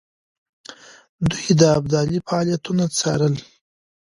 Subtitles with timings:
[1.29, 3.35] دوی د ابدالي فعالیتونه څارل.